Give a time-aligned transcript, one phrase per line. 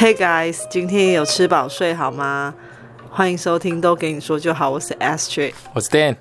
[0.00, 2.54] Hey guys，今天有吃饱睡好吗？
[3.10, 6.16] 欢迎收听都给你说就好，我是 Astrid，我是 Dan。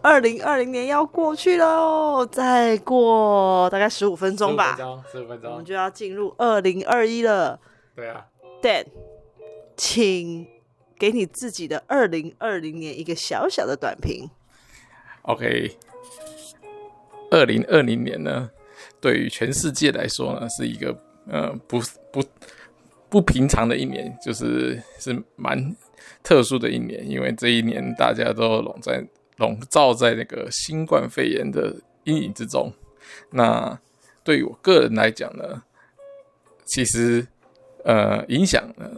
[0.00, 4.76] 二零二零年要过去喽，再过大概十五分钟吧，
[5.12, 7.60] 十五分钟，我们就要进入二零二一了。
[7.94, 8.26] 对啊
[8.60, 8.86] ，Dan，
[9.76, 10.48] 请
[10.98, 14.28] 给你自己的二零二零年一个小小的短评。
[15.22, 15.76] OK，
[17.30, 18.50] 二零二零年呢，
[19.00, 21.78] 对于全世界来说呢，是一个呃不
[22.10, 22.20] 不
[23.12, 25.76] 不平常的一年，就是是蛮
[26.22, 29.04] 特殊的一年，因为这一年大家都笼在
[29.36, 32.72] 笼罩在那个新冠肺炎的阴影之中。
[33.32, 33.78] 那
[34.24, 35.62] 对于我个人来讲呢，
[36.64, 37.26] 其实
[37.84, 38.90] 呃影响呢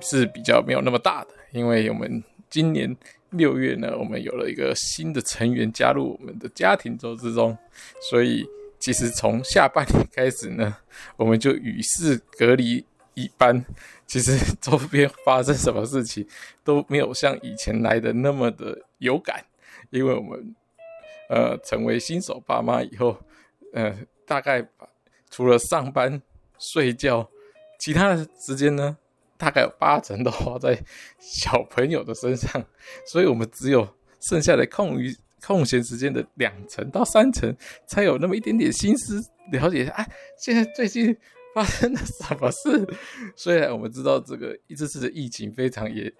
[0.00, 2.96] 是比较没有那么大的，因为我们今年。
[3.30, 7.58] 六月呢，我们有了一个新的成员加入我们的家庭中之中，
[8.08, 8.46] 所以
[8.78, 10.74] 其实从下半年开始呢，
[11.16, 12.82] 我们就与世隔离
[13.16, 13.64] 一般。
[14.06, 16.24] 其实 周边发生什么事情
[16.62, 19.44] 都没有像以前来的那么的有感，
[19.90, 20.54] 因为我们
[21.28, 23.18] 呃成为新手爸妈以后，
[23.72, 23.92] 呃
[24.24, 24.64] 大概
[25.28, 26.22] 除了上班
[26.56, 27.28] 睡觉，
[27.80, 28.96] 其他的时间呢，
[29.36, 30.80] 大概有八成都花在
[31.18, 32.64] 小朋友的身上，
[33.04, 33.88] 所以我们只有
[34.20, 35.12] 剩下的空余
[35.44, 37.52] 空闲时间的两成到三成，
[37.88, 39.20] 才有那么一点点心思
[39.50, 40.08] 了解一下，哎，
[40.38, 41.16] 现在最近
[41.56, 42.86] 发生了什么事？
[43.34, 46.12] 虽然我们知道这个这次的疫情非常严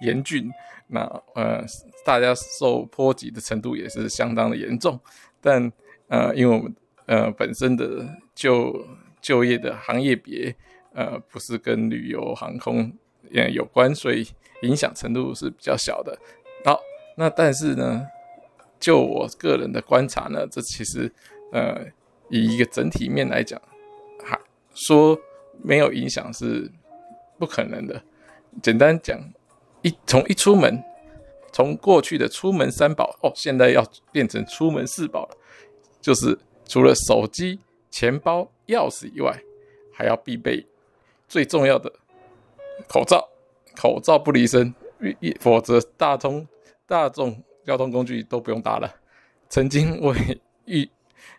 [0.00, 0.50] 严峻，
[0.88, 1.00] 那
[1.36, 1.64] 呃
[2.04, 4.98] 大家受波及的程度也是相当的严重，
[5.40, 5.70] 但
[6.08, 6.74] 呃因为我们
[7.06, 8.84] 呃本身的就
[9.20, 10.56] 就业的行业别。
[10.92, 12.92] 呃，不是跟旅游航空
[13.30, 14.26] 也有关，所以
[14.62, 16.18] 影响程度是比较小的。
[16.64, 16.80] 好，
[17.16, 18.04] 那但是呢，
[18.80, 21.08] 就我个人的观察呢，这其实
[21.52, 21.80] 呃，
[22.28, 23.62] 以一个整体面来讲，
[24.80, 25.18] 说
[25.62, 26.70] 没有影响是
[27.38, 28.02] 不可能的。
[28.62, 29.20] 简单讲，
[29.82, 30.82] 一从一出门，
[31.52, 35.36] 从过去的出门三宝哦，现在要变成出门四宝了，
[36.00, 37.60] 就是除了手机、
[37.90, 39.38] 钱包、钥匙以外，
[39.92, 40.66] 还要必备。
[41.28, 41.92] 最重要的
[42.88, 43.28] 口罩，
[43.76, 44.74] 口罩不离身，
[45.38, 46.46] 否则大通
[46.86, 48.92] 大众交通工具都不用搭了。
[49.48, 50.14] 曾经我
[50.64, 50.90] 遇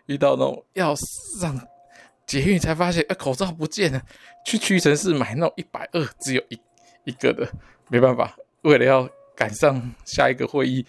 [0.06, 1.60] 遇到那种要上
[2.40, 4.02] 捷运才发现，哎、口罩不见了。
[4.46, 6.58] 去屈臣氏买那种一百二，只有一
[7.04, 7.48] 一个的，
[7.88, 10.86] 没办法，为了要赶上下一个会议，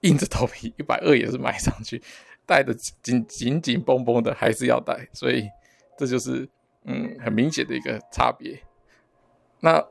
[0.00, 2.02] 硬着头皮一百二也是买上去，
[2.44, 5.08] 戴的紧紧紧绷绷的，还是要戴。
[5.12, 5.48] 所以
[5.98, 6.48] 这就是。
[6.86, 8.60] 嗯，很明显的一个差别。
[9.60, 9.82] 那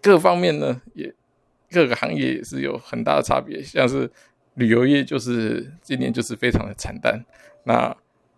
[0.00, 1.14] 各方面呢，也
[1.70, 3.62] 各个行业也是有很大的差别。
[3.62, 4.10] 像是
[4.54, 7.22] 旅游业，就是今年就是非常的惨淡。
[7.64, 7.94] 那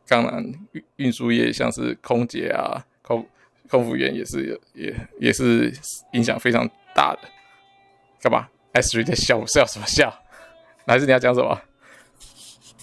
[0.06, 3.26] 当然运运输业，像是空姐啊、空
[3.68, 5.72] 空服员也是也也是
[6.12, 7.28] 影响非常大的。
[8.20, 10.12] 干嘛？Astrid 在笑，笑什么笑？
[10.86, 11.60] 还是你要讲什么？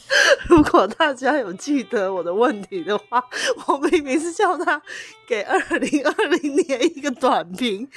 [0.50, 3.24] 如果大家有记得我的问题的话，
[3.68, 4.82] 我明明是叫他
[5.28, 7.88] 给二零二零年一个短评，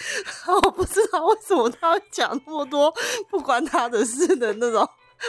[0.46, 2.92] 我不知道为什么他会讲那么多
[3.30, 4.86] 不关他的事的那种，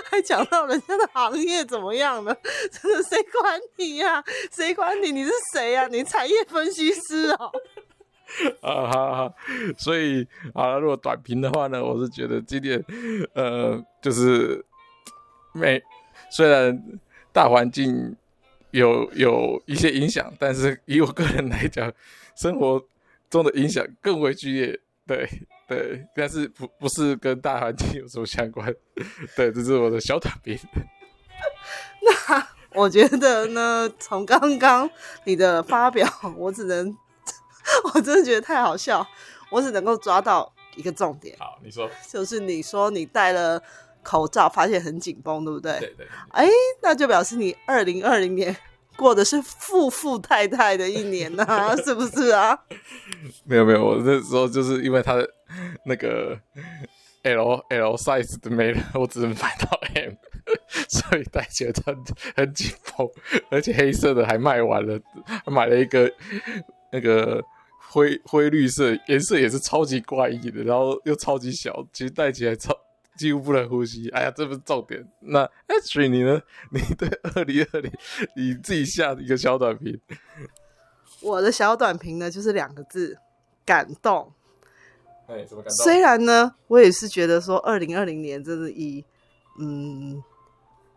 [0.10, 2.36] 还讲到人家的行业怎么样呢？
[2.72, 5.12] 真的谁管你呀、谁管你？
[5.12, 7.52] 你是谁呀、你产业分析师哦。
[8.62, 9.34] 啊哈哈，
[9.78, 12.84] 所以啊，如果短评的话呢，我是觉得今天
[13.34, 14.64] 呃，就是
[15.52, 15.82] 没。
[16.32, 16.82] 虽然
[17.32, 18.16] 大环境
[18.72, 21.94] 有有一些影响，但是以我个人来讲，
[22.36, 22.84] 生活
[23.30, 24.80] 中的影响更为剧烈。
[25.06, 25.30] 对
[25.68, 28.74] 对，但是不不是跟大环境有什么相关。
[29.36, 30.58] 对，这是我的小短评。
[32.30, 34.90] 那我觉得呢，从刚刚
[35.26, 36.08] 你的发表，
[36.38, 36.96] 我只能，
[37.94, 39.06] 我真的觉得太好笑，
[39.52, 41.36] 我只能够抓到一个重点。
[41.40, 43.62] 好，你说，就是你说你戴了。
[44.06, 45.80] 口罩发现很紧绷，对不对？
[45.80, 46.08] 对对，对。
[46.32, 46.46] 哎，
[46.82, 48.54] 那就表示你二零二零年
[48.98, 52.54] 过的是富富太太的一年呐、啊， 是不是啊？
[53.48, 55.26] 没有没有，我那时候就是因为他的
[55.86, 56.40] 那个
[57.24, 60.14] L L size 的没了，我只能买到 M，
[60.90, 61.96] 所以戴起来很
[62.36, 63.10] 很紧绷，
[63.50, 65.00] 而且黑色的还卖完了，
[65.48, 66.12] 买了一个
[66.92, 67.44] 那个
[67.90, 72.78] 灰灰绿色，颜色也是超级怪异的，然后又超级小，其实戴起来超。
[73.16, 74.10] 几乎不能呼吸。
[74.10, 75.08] 哎呀，这不是重点。
[75.20, 76.42] 那 Astrid 你呢？
[76.72, 77.92] 你对 二零二零
[78.36, 80.02] 你自己下一个小短评。
[81.22, 83.16] 我的小短评呢，就是两个字：
[83.64, 84.34] 感动。
[85.28, 85.86] 哎，怎么感动？
[85.86, 89.04] 虽然呢，我也是觉得说，二零二零年真的以
[89.60, 90.22] 嗯，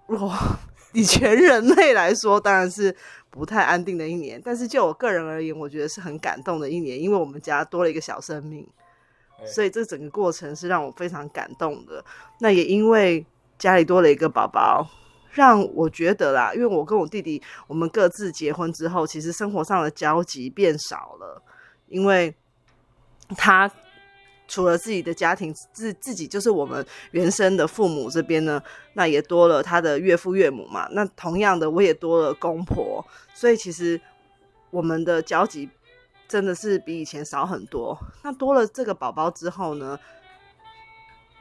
[0.09, 0.59] 哇
[0.93, 2.95] 以全人类来说，当然是
[3.31, 4.41] 不太安定的一年。
[4.45, 8.67] 但是就我个人而言，我觉得是很感动的一年，因为我们家多了一个小生命，
[9.45, 12.05] 所以这整个过程是让我非常感动的。
[12.41, 13.25] 那也因为
[13.59, 14.89] 家里多了一个宝宝，
[15.31, 21.43] 让我觉得啦，因为我跟我弟弟，我们各自结婚之后，其实生活上的交集变少了，
[21.89, 22.35] 因为
[23.37, 23.71] 他。
[24.49, 28.63] 除了自己的家庭，自自己就是我们原生的父母这边呢，
[28.93, 30.87] 那也多了他的岳父岳母嘛。
[30.93, 33.05] 那同样的，我也多了公婆，
[33.35, 34.01] 所以其实
[34.71, 35.69] 我们的交集
[36.29, 37.99] 真的是比以前少很多。
[38.23, 39.99] 那多了这个宝宝之后呢，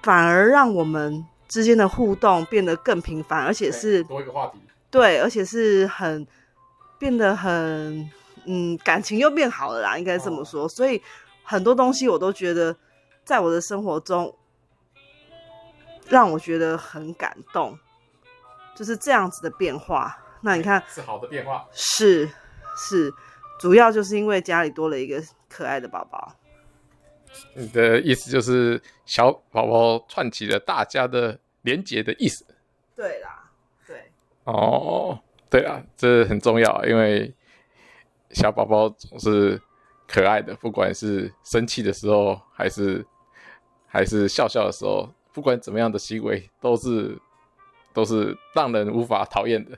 [0.02, 4.58] 反而让我们之间的互动变得更频繁，而且是多一个话题。
[4.90, 6.26] 对，而且是很
[6.98, 8.10] 变得很
[8.46, 10.66] 嗯，感情又变好了啦，应该这么说。
[10.66, 10.68] 哦。
[10.68, 11.00] 所以
[11.44, 12.76] 很多东西我都觉得。
[13.26, 14.38] 在我的生活中，
[16.08, 17.78] 让我觉得很感动，
[18.76, 20.16] 就是这样子的变化。
[20.42, 22.30] 那你看，是好的变化，是
[22.78, 23.12] 是，
[23.60, 25.20] 主要就是因为家里多了一个
[25.50, 26.36] 可爱的宝宝。
[27.56, 32.46] 你的意思就是小宝宝串起了大家的连结的意思？
[32.96, 33.50] 对啦，
[33.88, 34.12] 对。
[34.44, 35.20] 哦，
[35.50, 37.34] 对啊，这很重要，因为
[38.30, 39.60] 小宝宝总是
[40.08, 43.04] 可爱的，不管是生气的时候还是。
[43.96, 47.18] 还是笑笑的时候，不管怎么样的行为，都是
[47.94, 49.72] 都是让人无法讨厌的，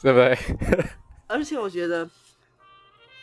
[0.00, 0.38] 对不对？
[1.26, 2.08] 而且我觉得，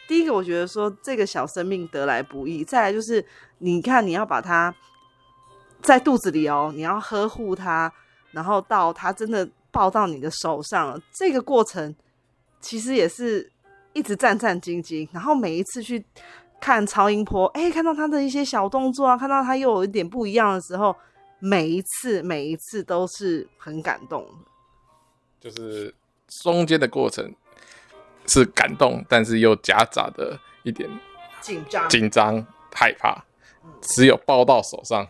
[0.10, 3.25] 第一个，我觉得说这个小生命得来不易；再来就是，
[3.60, 4.75] 你看你要把它
[5.81, 7.90] 在肚子里哦，你要呵护它，
[8.31, 11.96] 然后到它真的抱到你的手上，这个过程
[12.60, 13.50] 其实也是
[13.94, 16.04] 一直战战兢兢，然后每一次去。
[16.62, 20.96] 看超音波，哎、欸，看到他的一些小动作啊，看到他又有一点不一样的时候，
[21.40, 24.25] 每一次每一次都是很感动。
[25.40, 25.94] 就是
[26.28, 27.34] 中间的过程
[28.28, 30.88] 是感动，但是又夹杂的一点
[31.42, 33.25] 紧张、紧张、害怕。
[33.81, 35.07] 只有抱到手上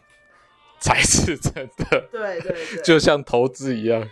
[0.80, 2.08] 才是真的。
[2.12, 4.10] 对对对，就像投资一样，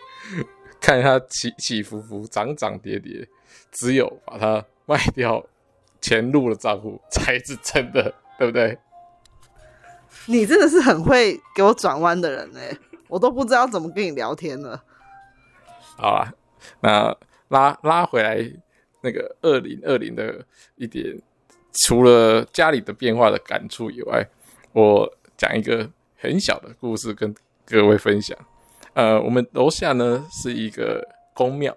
[0.79, 3.27] 看它起起伏伏、涨涨跌跌，
[3.71, 5.45] 只有把它卖掉。
[6.01, 8.77] 钱入了账户才是真的， 对不对？
[10.25, 14.83] 你真的是很会给我转弯的人哎，我都不知道怎么跟你聊天了。
[15.97, 16.33] 好啊，
[16.81, 17.15] 那
[17.47, 18.37] 拉拉回来
[19.01, 21.19] 那个二零二零的一点，
[21.73, 24.27] 除了家里的变化的感触以外，
[24.73, 27.33] 我讲一个很小的故事跟
[27.65, 28.37] 各位分享。
[28.93, 31.75] 呃，我们楼下呢是一个宫庙，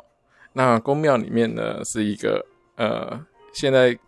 [0.52, 2.44] 那宫庙里面呢是一个
[2.76, 3.98] 呃现在。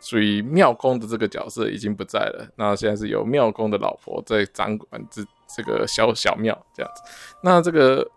[0.00, 7.02] 属于庙公的这个角色已经不在了，那现在是由庙公的老婆在掌管这这个小小庙这样子。
[7.42, 8.10] 那这个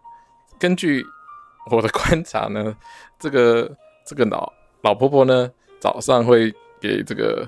[0.58, 1.06] 根据
[1.70, 2.74] 我的观察呢，
[3.20, 3.70] 这个
[4.06, 4.52] 这个老
[4.82, 5.52] 老婆婆呢，
[5.82, 7.48] 早上会给这个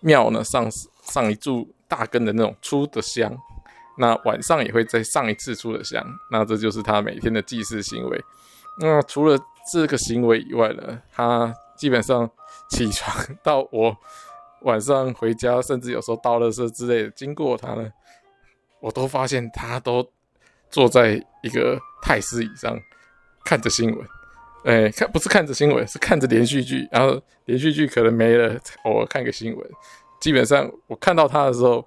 [0.00, 0.68] 庙呢上
[1.02, 3.32] 上一柱大根的那种粗的香，
[3.96, 8.24] 那晚上也会再上一次粗的香，那这就是她每天的祭祀行为。
[8.80, 9.38] 那除了
[9.72, 12.28] 这个行为以外呢，她基本上。
[12.70, 13.96] 起床到我
[14.62, 17.92] 晚上回家，甚至有时候倒垃圾之类的，经过他呢，
[18.80, 20.10] 我都发现他都
[20.70, 22.76] 坐在一个太师椅上
[23.44, 24.06] 看着新闻。
[24.64, 26.88] 哎、看不是看着新闻，是看着连续剧。
[26.90, 29.70] 然后连续剧可能没了，偶尔看个新闻。
[30.18, 31.86] 基本上我看到他的时候，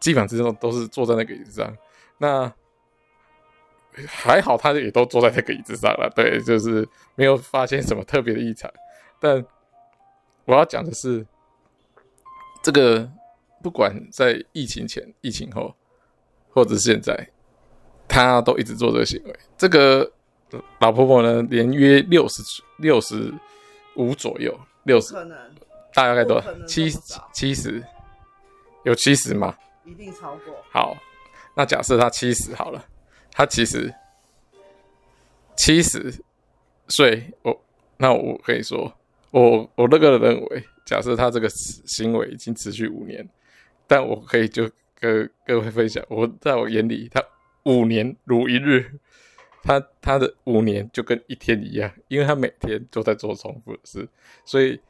[0.00, 1.72] 基本上都是坐在那个椅子上。
[2.18, 2.52] 那
[4.08, 6.12] 还好，他也都坐在那个椅子上了。
[6.16, 8.68] 对，就是没有发现什么特别的异常，
[9.20, 9.46] 但。
[10.48, 11.26] 我要讲的是，
[12.62, 13.06] 这个
[13.62, 15.74] 不管在疫情前、疫情后，
[16.48, 17.30] 或者是现在，
[18.08, 19.38] 他都一直做这个行为。
[19.58, 20.10] 这个
[20.78, 22.42] 老婆婆呢，年约六十
[22.78, 23.30] 六十
[23.96, 25.12] 五左右，六十，
[25.92, 26.50] 大概多少？
[26.66, 26.90] 七
[27.34, 27.84] 七十，
[28.84, 29.54] 有七十吗？
[29.84, 30.54] 一定超过。
[30.72, 30.96] 好，
[31.54, 32.82] 那假设他七十好了，
[33.32, 33.94] 他其实
[35.54, 36.24] 七十
[36.88, 37.62] 岁，我
[37.98, 38.94] 那我可以说。
[39.30, 43.28] 我我那个认为，假设他这个行为已经持续五年，
[43.86, 47.22] 但我可以就跟各位分享，我在我眼里，他
[47.64, 48.98] 五年如一日，
[49.62, 54.08] 他他的五年就跟一天一样，因为他每天都在做重复的事，
[54.46, 54.80] 所以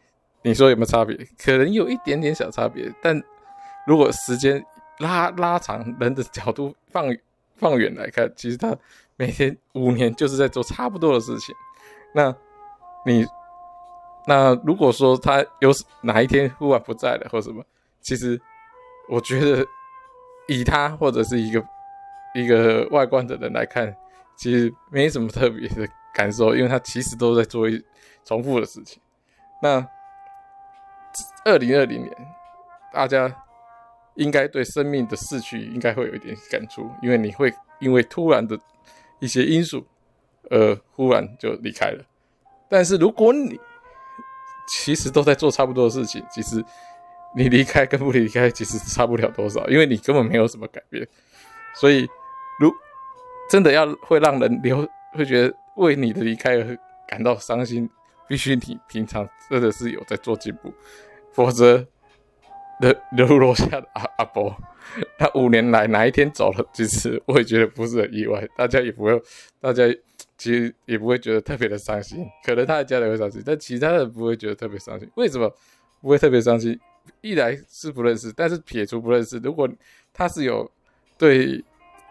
[0.43, 1.17] 你说有没有差别？
[1.37, 3.21] 可能有一点点小差别，但
[3.89, 4.65] 如果时间
[5.01, 7.05] 拉拉长，人的角度放
[7.57, 8.77] 放远来看，其实他
[9.17, 11.53] 每天五年就是在做差不多的事情，
[12.15, 12.33] 那
[13.05, 13.27] 你。
[14.29, 17.65] 那如果说他有哪一天忽然不在了或什么，
[18.03, 18.39] 其实
[19.09, 19.67] 我觉得
[20.47, 21.65] 以他或者是一个
[22.35, 23.97] 一个外观的人来看，
[24.37, 27.83] 其实没什么特别的感受，因为他其实都在做一
[28.23, 29.01] 重复的事情。
[29.63, 29.83] 那
[31.47, 32.15] 二零二零年，
[32.93, 33.35] 大家
[34.17, 38.61] 应该对生命的逝去应该会有一点感触，因为你会因为突然的
[39.21, 39.87] 一些因素，
[40.51, 42.05] 而忽然就离开了。
[42.69, 43.59] 但是如果你
[44.69, 46.65] 其实都在做差不多的事情，其实
[47.35, 51.07] 你离开跟不离开其实差不了多少，因为你根本没有什么改变。
[51.75, 52.09] 所以，
[52.61, 52.73] 如
[53.51, 57.89] 真的要会让人留，会觉得为你的离开而感到伤心，
[58.27, 60.73] 必须你平常真的是有在做进步，
[61.33, 61.87] 否则，
[62.81, 64.55] 留留落下的阿阿伯，
[65.19, 69.23] 他五年来哪一天走了，其实我也觉得不是很意外，大家也不会，
[69.61, 69.85] 大家
[70.39, 75.11] 其实也不会觉得特别的伤心， 可能他的家人会伤心，但其他人不会觉得特别伤心。
[75.17, 75.53] 为什么
[76.01, 76.79] 不会特别伤心？
[77.21, 79.69] 一来是不认识，但是撇除不认识，如果
[80.15, 80.71] 他是有
[81.19, 81.63] 对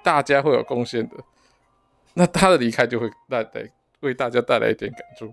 [0.04, 1.16] 大家会有贡献的。
[2.14, 5.32] 那他的离开就会带来为大家带来一点感触，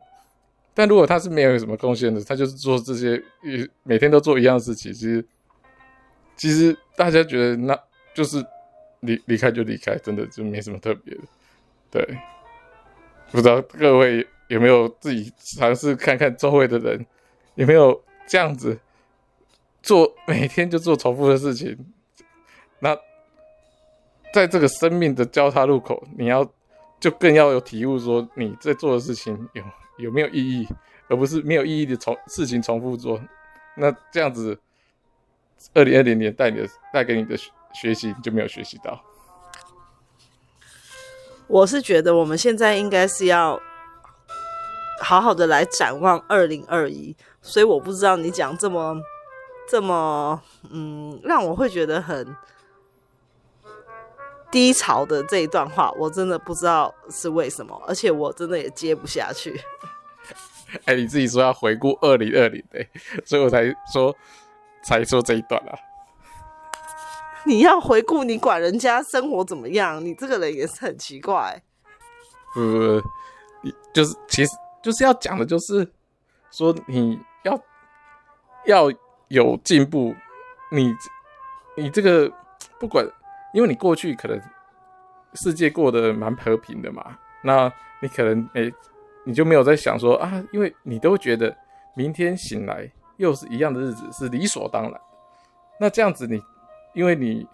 [0.74, 3.22] 但如果他是没有什么贡献的，他就是做这些，
[3.84, 5.24] 每天都做一样事情，其实
[6.36, 7.78] 其实大家觉得那
[8.12, 8.44] 就是
[9.00, 11.22] 离离开就离开，真的就没什么特别的。
[11.90, 12.18] 对，
[13.34, 17.04] 不知道各位有没有自己尝试看看周围的人
[17.56, 18.78] 有没有这样子
[19.82, 21.76] 做，每天就做重复的事情。
[22.78, 22.96] 那
[24.32, 26.48] 在这个生命的交叉路口，你要。
[27.00, 29.62] 就更要有体悟，说你在做的事情有
[29.98, 30.66] 有没有意义，
[31.06, 33.20] 而不是没有意义的重事情重复做。
[33.76, 34.58] 那这样子，
[35.74, 37.36] 二零二零年带你的带给你的
[37.74, 39.04] 学习就没有学习到。
[41.46, 43.60] 我是觉得我们现在应该是要
[45.02, 48.96] 好好的来展望二零二一，所以我不知道你讲这么
[49.68, 52.36] 这么嗯，让我会觉得很。
[54.50, 59.60] 低潮的这一段话，我真的不知道是为什么，而且我真的也接不下去。
[60.84, 62.86] 哎、你自己说要回顾二零二零的，
[63.24, 64.14] 所以我才说
[64.84, 65.74] 才说这一段啊。
[67.46, 70.04] 你要回顾，你管人家生活怎么样？
[70.04, 71.62] 你这个人也是很奇怪。
[72.54, 73.08] 不不不，
[73.92, 75.90] 就是其实就是要讲的，就是
[76.50, 77.60] 说你要
[78.66, 78.90] 要
[79.28, 80.14] 有进步，
[80.70, 80.94] 你
[81.76, 82.32] 你这个
[82.78, 83.06] 不管。
[83.52, 84.36] 因为你过去可能
[85.34, 87.72] 世界过得蛮和平的嘛，那
[88.02, 88.68] 你可能哎、
[89.24, 91.56] 你就没有在想说啊，因为你都觉得
[91.94, 95.00] 明天醒来又是一样的日子，是理所当然。
[95.78, 96.42] 那这样子你，
[96.94, 97.46] 因为你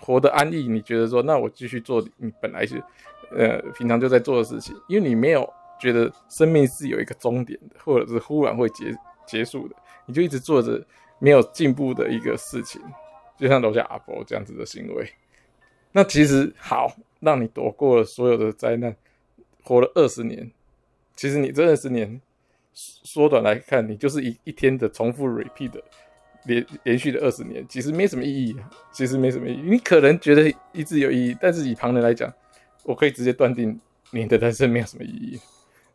[0.00, 2.82] 活得安逸，你觉得说，那我继续做你本来是
[3.30, 8.94] 呃平常就在做的事情，因为你没有觉得生命是有一个终点的，或者是忽然会结
[9.26, 9.74] 结束的，
[10.06, 10.84] 你就一直做着
[11.18, 12.80] 没有进步的一个事情，
[13.38, 15.10] 就像楼下阿伯这样子的行为。
[15.92, 18.94] 那其实好，让你躲过了所有的灾难，
[19.64, 20.50] 活了二十年。
[21.14, 22.20] 其实你这二十年
[22.74, 25.82] 缩短来看，你就是一一天的重复 repeat 的
[26.46, 28.56] 连连续的二十年，其实没什么意义。
[28.92, 29.62] 其实没什么意义。
[29.62, 32.32] 你可能觉得一直有意义，但是以旁人来讲，
[32.84, 33.78] 我可以直接断定
[34.10, 35.38] 你的人生没有什么意义。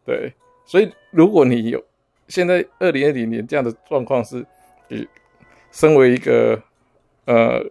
[0.06, 0.34] 对，
[0.66, 1.84] 所以如果你有
[2.28, 4.46] 现在二零二零年这样的状况，是
[4.88, 5.08] 你
[5.72, 6.62] 身为一个
[7.26, 7.66] 呃。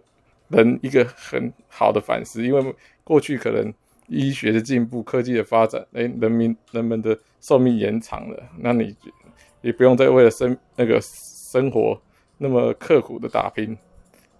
[0.53, 3.73] 人一个很好的反思，因为过去可能
[4.07, 8.93] 医学的进步、科技的发展，哎，人民人们的寿命延长了，那你
[9.61, 11.97] 也不用再为了生那个生活
[12.43, 13.77] 那么刻苦的打拼，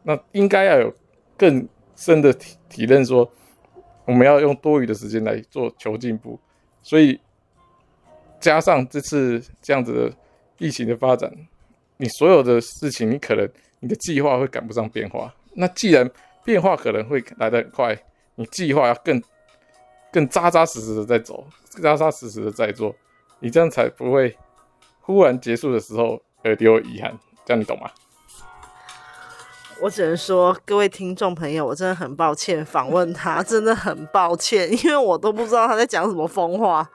[0.01, 0.91] 那应该要有
[1.37, 3.31] 更深的体体认，说
[4.05, 6.39] 我们要用多余的时间来做求进步，
[6.81, 7.19] 所以
[8.39, 10.17] 加上这次这样子的
[10.57, 11.31] 疫情的发展，
[11.97, 13.47] 你所有的事情，你可能
[13.79, 15.31] 你的计划会赶不上变化。
[15.53, 16.09] 那既然
[16.43, 17.95] 变化可能会来得很快，
[18.33, 19.21] 你计划要更
[20.11, 21.45] 更扎扎实实的在走，
[21.79, 22.95] 扎扎实实的在做，
[23.39, 24.35] 你这样才不会
[25.01, 27.15] 忽然结束的时候而留遗憾。
[27.45, 27.89] 这样你懂吗？
[29.81, 36.87] 我只能说，各位听众朋友，我真的很抱歉访问他，真的很抱歉，因为我都不知道他在讲什么疯话。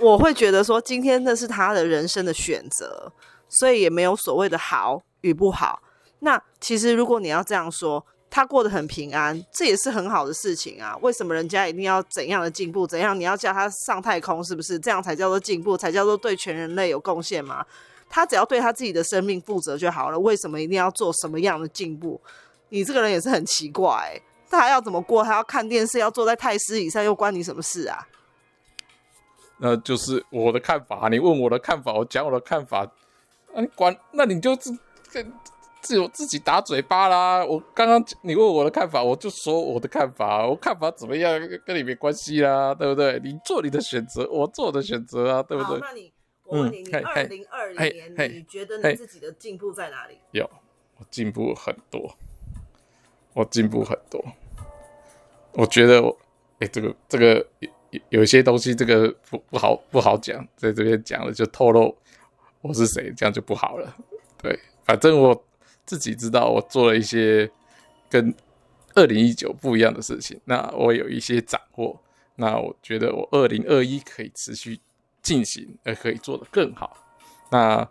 [0.00, 3.12] 我会觉得说，今天那是他的人生的选择，
[3.48, 5.80] 所以也没有所谓的好与不好。
[6.18, 10.96] 那其实，如果你要这样说，他过得很平安，这也是很好的事情啊。
[11.00, 12.84] 为什么人家一定要怎样的进步？
[12.84, 15.76] 怎样你要叫他上太空，是不是这样才叫做进步？
[15.76, 17.64] 才叫做对全人类有贡献吗？
[18.08, 20.18] 他只要对他自己的生命负责就好了。
[20.18, 22.20] 为什么一定要做什么样的进步？
[22.68, 24.22] 你这个人也是很奇怪欸。
[24.50, 25.24] 他还要怎么过？
[25.24, 28.06] 他要看电视，要坐在太师椅上，又关你什么事啊？
[29.58, 31.08] 那就是我的看法。
[31.08, 32.88] 你问我的看法，我讲我的看法。
[33.52, 33.96] 那你管？
[34.12, 34.76] 那你就自
[35.80, 37.44] 自有自己打嘴巴啦。
[37.44, 43.20] 我刚刚你问我的看法，我就说我的看法，我看法怎么样跟你没关系啦，对不对？
[43.24, 45.80] 你做你的选择，我做我的选择啊，对不对？
[45.80, 46.12] 那你，
[46.44, 50.18] 我问你，嗯、你二零二零年你觉得你自己的进步在哪里？
[50.32, 50.48] 有，
[50.98, 52.16] 我进步很多，
[53.32, 54.22] 我进步很多。
[55.52, 56.18] 我觉得我，
[56.58, 57.46] 哎，这个这个
[57.90, 61.96] 有有一些东西，这个不不好不好讲，在这边讲了就透露
[62.60, 63.96] 我是谁，这样就不好了。
[64.36, 65.44] 对，反正我
[65.86, 67.50] 自己知道，我做了一些
[68.10, 68.34] 跟
[68.94, 70.40] 二零一九不一样的事情。
[70.44, 72.02] 那我有一些掌握，
[72.36, 74.80] 那我觉得我二零二一可以持续
[75.24, 76.96] 进行，而可以做得更好。
[77.50, 77.90] 那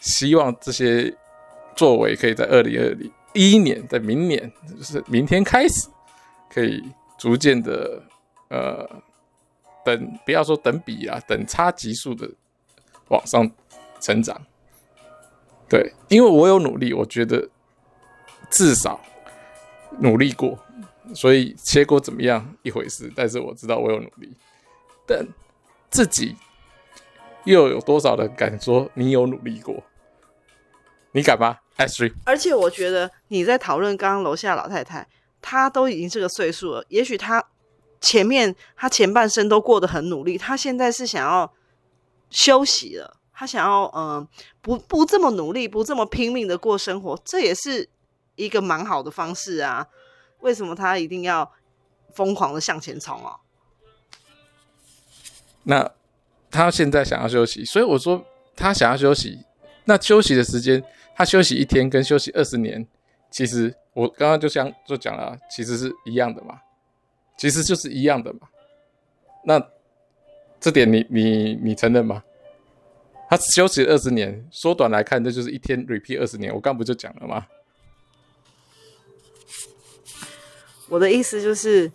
[0.00, 1.16] 希望这些
[1.74, 5.88] 作为可以在二零二零一一年，在明年，就是明天开始。
[6.50, 6.80] 可以
[7.18, 8.00] 逐渐的，
[8.48, 8.88] 呃，
[9.84, 12.30] 等不要说等比啊，等差级数的
[13.08, 13.50] 往上
[14.00, 14.40] 成长。
[15.68, 17.48] 对，因为我有努力，我觉得
[18.50, 19.00] 至少
[19.98, 20.56] 努力过，
[21.12, 23.12] 所以结果怎么样一回事。
[23.16, 24.32] 但是我知道我有努力，
[25.04, 25.26] 但
[25.90, 26.36] 自己
[27.44, 29.82] 又有多少人敢说你有努力过？
[31.12, 32.12] 你敢吗？Ashley？
[32.24, 35.06] 而且我觉得你在讨论刚刚楼下老太太。
[35.40, 37.44] 她都已经这个岁数了，也许她
[38.00, 41.52] 前面她前半生都过得很努力，她现在是想要
[42.30, 44.28] 休息了，她想要嗯、呃、
[44.62, 47.88] 不不这么努力，不这么拼命的过生活，这也是
[48.36, 49.86] 一个蛮好的方式啊。
[50.40, 51.52] 为什么他一定要
[52.14, 53.40] 疯狂的向前冲哦？
[55.64, 55.92] 那
[56.54, 59.40] 他现在想要休息，所以我说他想要休息，
[59.84, 60.82] 那休息的时间，
[61.16, 62.86] 他休息一天跟休息二十年，
[63.30, 63.74] 其实。
[63.94, 66.58] 我刚刚就像就讲了，其实是一样的嘛，
[67.38, 68.48] 其实就是一样的嘛。
[69.44, 69.64] 那
[70.58, 72.24] 这点你你你承认吗？
[73.30, 76.52] 他休息二十年，缩短来看，这就是一天 repeat 二十年。
[76.52, 77.46] 我刚不就讲了吗？
[80.88, 81.92] 我的意思就是，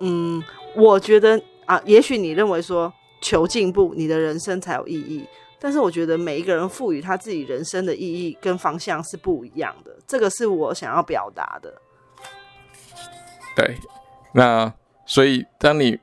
[0.00, 0.42] 嗯，
[0.74, 5.26] 我觉得啊，也许你认为说求进步，你的人生才有意义。
[5.58, 11.80] 但是我觉得每一个人赋予他自己人生的意义跟方向是不一样的，这个是我想要表达的。
[13.54, 13.76] 对，
[14.32, 14.72] 那
[15.04, 15.98] 所以当你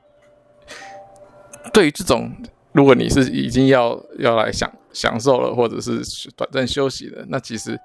[1.72, 2.30] 对于这种，
[2.70, 6.02] 如果你是已经要要来享享受了，或者是
[6.36, 7.76] 短暂休息了，那其实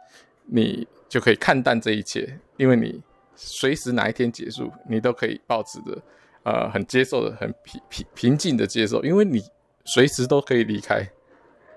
[0.46, 3.02] 你就可以看淡这一切，因为你
[3.36, 6.00] 随时哪一天结束，你都可以保持着
[6.44, 9.44] 呃很接受的、很平平平静的接受，因为你
[9.86, 11.08] 随时都可以离开。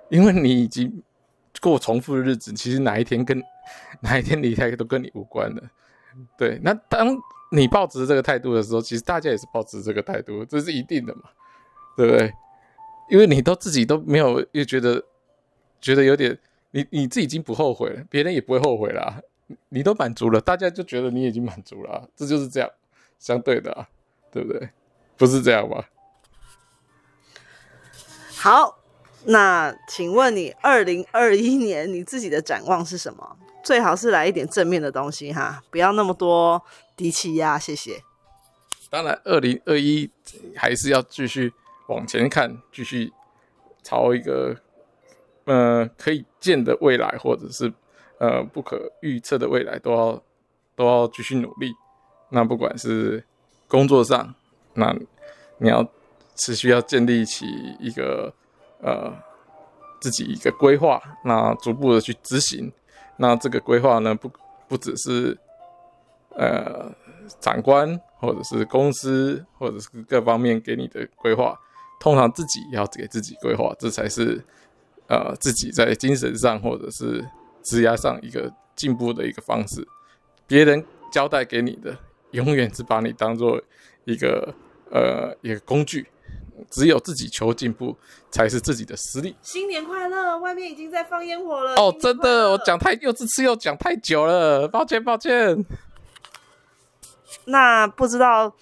[0.08, 1.02] 因为你已经
[1.60, 3.42] 过重复的日子，其实哪一天跟
[4.00, 5.62] 哪一天离开都跟你无关了。
[6.38, 7.16] 对，那当
[7.50, 11.22] 你抱持这个态度的时候，其实大家也是抱持这个态度，这是一定的嘛，
[11.96, 12.32] 对不对？
[13.10, 15.04] 因为你都自己都没有，又觉得
[15.80, 16.38] 觉得有点，
[16.70, 19.20] 你你自己已经不后悔了，别人也不会后悔啦。
[19.70, 22.70] 你都满足了，大家就觉得你已经满足了，这就是这样
[23.18, 23.88] 相对的啊，
[24.36, 24.68] 对不对？
[25.16, 25.88] 不是这样吧？
[28.36, 28.82] 好。
[29.28, 33.36] 那请问你二零二一年你自己的展望是什么？
[33.64, 36.62] 最好是来一点正面的东西哈，不要那么多
[36.96, 38.04] 低气压，谢谢。
[38.88, 40.08] 当然，二零二一
[40.54, 41.52] 还是要继续
[41.88, 43.12] 往前看，继续
[43.82, 44.54] 朝一个
[45.46, 47.72] 呃可以见的未来，或者是
[48.18, 50.22] 呃不可预测的未来，都要
[50.76, 51.74] 都要继续努力。
[52.28, 53.24] 那不管是
[53.68, 54.34] 工作上，
[54.74, 54.96] 那
[55.58, 55.88] 你要
[56.34, 57.46] 持续要建立起
[57.80, 58.32] 一个。
[58.78, 59.10] 呃，
[60.00, 62.70] 自己一个规划，那逐步的去执行。
[63.16, 64.30] 那这个规划呢，不
[64.68, 65.36] 不只是
[66.36, 66.94] 呃
[67.40, 71.58] 长官或者是公司或者是各方面给你的规划，
[71.98, 74.44] 通常自己要给自己规划，这才是
[75.08, 77.26] 呃自己在精神上或者是
[77.64, 79.88] 职业上一个进步的一个方式。
[80.46, 81.96] 别人交代给你的，
[82.30, 83.60] 永远只把你当做
[84.04, 84.54] 一个
[84.90, 86.06] 呃一个工具。
[86.70, 87.94] 只有自己求进步，
[88.30, 89.36] 才是自己的实力。
[89.42, 90.38] 新年快乐！
[90.38, 91.74] 外面已经在放烟火了。
[91.74, 95.64] 哦，真的，我讲太又这次又讲太久了，抱歉抱歉。
[97.44, 98.54] 那不知道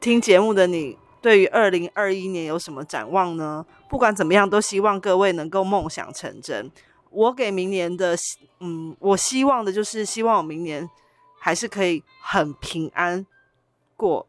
[0.00, 3.64] 听节目的你，对于二零二一年有什么展望呢？
[3.90, 6.72] 不管怎么样，都希望各位能够梦想成真。
[7.10, 8.16] 我给明年的，
[8.60, 10.88] 嗯，我希望的就是希望我明年
[11.44, 13.26] 还是可以很平安
[13.96, 14.28] 过。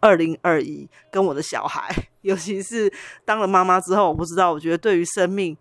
[0.00, 1.88] 二零二一跟我的小孩，
[2.20, 2.92] 尤其是
[3.24, 5.56] 当了妈妈之后，我不知道，我觉得对于生命，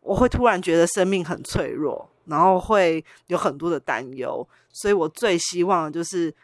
[0.00, 6.34] 我会突然觉得生命很脆弱，然后会有很多的担忧，所以我最希望的就是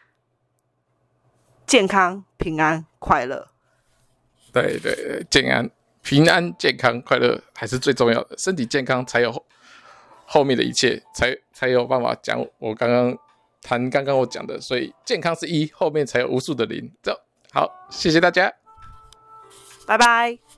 [1.67, 3.49] 健康、平安、快乐。
[4.53, 5.69] 对对对，健安、
[6.01, 9.45] 平安、健康、快乐还是最重要的，身体健康才有
[10.33, 13.15] 后面的一切，才才有办法讲我刚刚
[13.61, 14.59] 谈刚刚我讲的。
[14.59, 16.91] 所以健康是一，后面才有无数的零。
[17.03, 17.15] 走，
[17.53, 18.51] 好，谢谢大家，
[19.85, 20.52] 拜拜。